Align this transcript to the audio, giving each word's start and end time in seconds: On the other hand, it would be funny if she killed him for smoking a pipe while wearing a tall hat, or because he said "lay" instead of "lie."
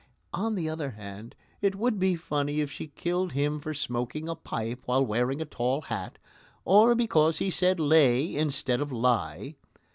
On 0.33 0.55
the 0.55 0.67
other 0.67 0.89
hand, 0.89 1.35
it 1.61 1.75
would 1.75 1.99
be 1.99 2.15
funny 2.15 2.59
if 2.59 2.71
she 2.71 2.87
killed 2.87 3.33
him 3.33 3.59
for 3.59 3.71
smoking 3.71 4.27
a 4.27 4.33
pipe 4.33 4.81
while 4.85 5.05
wearing 5.05 5.43
a 5.43 5.45
tall 5.45 5.81
hat, 5.81 6.17
or 6.65 6.95
because 6.95 7.37
he 7.37 7.51
said 7.51 7.79
"lay" 7.79 8.35
instead 8.35 8.81
of 8.81 8.91
"lie." 8.91 9.57